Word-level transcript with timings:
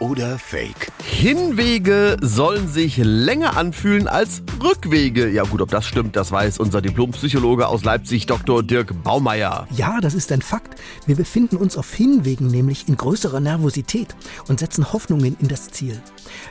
oder 0.00 0.38
Fake? 0.38 0.90
Hinwege 1.02 2.16
sollen 2.20 2.68
sich 2.68 2.96
länger 2.96 3.56
anfühlen 3.56 4.08
als 4.08 4.42
Rückwege. 4.62 5.28
Ja 5.28 5.44
gut, 5.44 5.60
ob 5.60 5.70
das 5.70 5.86
stimmt, 5.86 6.16
das 6.16 6.32
weiß 6.32 6.58
unser 6.58 6.80
Diplompsychologe 6.80 7.68
aus 7.68 7.84
Leipzig, 7.84 8.26
Dr. 8.26 8.62
Dirk 8.62 9.02
Baumeier. 9.02 9.68
Ja, 9.70 10.00
das 10.00 10.14
ist 10.14 10.32
ein 10.32 10.42
Fakt. 10.42 10.80
Wir 11.06 11.16
befinden 11.16 11.56
uns 11.56 11.76
auf 11.76 11.92
Hinwegen 11.94 12.48
nämlich 12.48 12.88
in 12.88 12.96
größerer 12.96 13.40
Nervosität 13.40 14.14
und 14.48 14.60
setzen 14.60 14.92
Hoffnungen 14.92 15.36
in 15.40 15.48
das 15.48 15.70
Ziel. 15.70 16.00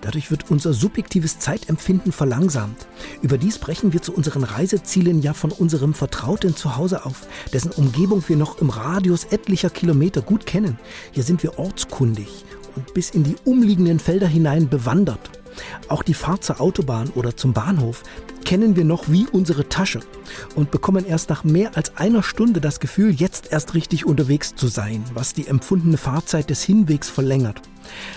Dadurch 0.00 0.30
wird 0.30 0.50
unser 0.50 0.72
subjektives 0.72 1.38
Zeitempfinden 1.38 2.12
verlangsamt. 2.12 2.86
Überdies 3.20 3.58
brechen 3.58 3.92
wir 3.92 4.02
zu 4.02 4.12
unseren 4.12 4.44
Reisezielen 4.44 5.22
ja 5.22 5.34
von 5.34 5.50
unserem 5.50 5.94
vertrauten 5.94 6.56
Zuhause 6.56 7.04
auf, 7.04 7.26
dessen 7.52 7.72
Umgebung 7.72 8.22
wir 8.26 8.36
noch 8.36 8.58
im 8.58 8.70
Radius 8.70 9.24
etlicher 9.24 9.70
Kilometer 9.70 10.22
gut 10.22 10.46
kennen. 10.46 10.78
Hier 11.10 11.24
sind 11.24 11.42
wir 11.42 11.58
ortskundig 11.58 12.44
und 12.76 12.94
bis 12.94 13.10
in 13.10 13.24
die 13.24 13.36
umliegenden 13.44 13.98
Felder 13.98 14.26
hinein 14.26 14.68
bewandert. 14.68 15.30
Auch 15.88 16.02
die 16.02 16.14
Fahrt 16.14 16.44
zur 16.44 16.60
Autobahn 16.60 17.10
oder 17.10 17.36
zum 17.36 17.52
Bahnhof 17.52 18.02
kennen 18.44 18.76
wir 18.76 18.84
noch 18.84 19.08
wie 19.08 19.26
unsere 19.30 19.68
Tasche 19.68 20.00
und 20.56 20.70
bekommen 20.70 21.06
erst 21.06 21.30
nach 21.30 21.44
mehr 21.44 21.76
als 21.76 21.96
einer 21.96 22.22
Stunde 22.22 22.60
das 22.60 22.80
Gefühl, 22.80 23.12
jetzt 23.12 23.52
erst 23.52 23.74
richtig 23.74 24.04
unterwegs 24.04 24.54
zu 24.54 24.66
sein, 24.66 25.04
was 25.14 25.32
die 25.32 25.46
empfundene 25.46 25.96
Fahrzeit 25.96 26.50
des 26.50 26.62
Hinwegs 26.62 27.08
verlängert. 27.08 27.62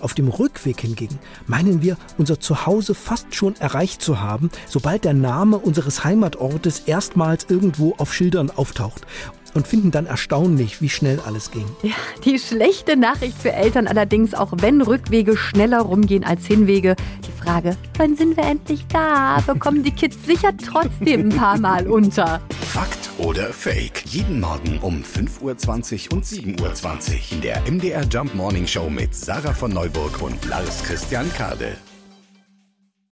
Auf 0.00 0.14
dem 0.14 0.28
Rückweg 0.28 0.80
hingegen 0.80 1.18
meinen 1.46 1.82
wir, 1.82 1.96
unser 2.18 2.40
Zuhause 2.40 2.94
fast 2.94 3.34
schon 3.34 3.56
erreicht 3.56 4.02
zu 4.02 4.20
haben, 4.20 4.50
sobald 4.68 5.04
der 5.04 5.14
Name 5.14 5.58
unseres 5.58 6.04
Heimatortes 6.04 6.80
erstmals 6.86 7.46
irgendwo 7.48 7.94
auf 7.98 8.14
Schildern 8.14 8.50
auftaucht 8.50 9.06
und 9.56 9.66
finden 9.66 9.90
dann 9.90 10.06
erstaunlich, 10.06 10.80
wie 10.80 10.88
schnell 10.88 11.20
alles 11.26 11.50
ging. 11.50 11.66
Ja, 11.82 11.94
die 12.24 12.38
schlechte 12.38 12.96
Nachricht 12.96 13.36
für 13.38 13.52
Eltern 13.52 13.86
allerdings, 13.86 14.34
auch 14.34 14.52
wenn 14.60 14.82
Rückwege 14.82 15.36
schneller 15.36 15.80
rumgehen 15.80 16.24
als 16.24 16.46
Hinwege. 16.46 16.94
Die 17.26 17.42
Frage, 17.42 17.76
wann 17.96 18.16
sind 18.16 18.36
wir 18.36 18.44
endlich 18.44 18.86
da? 18.88 19.42
Bekommen 19.46 19.82
die 19.82 19.90
Kids 19.90 20.16
sicher 20.24 20.52
trotzdem 20.56 21.30
ein 21.30 21.36
paar 21.36 21.58
Mal 21.58 21.88
unter. 21.88 22.40
Fakt 22.68 23.10
oder 23.18 23.52
Fake? 23.52 24.04
Jeden 24.06 24.40
Morgen 24.40 24.78
um 24.80 25.02
5.20 25.02 26.10
Uhr 26.10 26.12
und 26.12 26.24
7.20 26.24 26.60
Uhr 26.60 27.32
in 27.32 27.40
der 27.40 27.62
MDR 27.70 28.04
Jump 28.04 28.34
Morning 28.34 28.66
Show 28.66 28.90
mit 28.90 29.14
Sarah 29.14 29.54
von 29.54 29.72
Neuburg 29.72 30.20
und 30.20 30.44
Lars 30.46 30.82
Christian 30.82 31.32
Kade. 31.32 31.76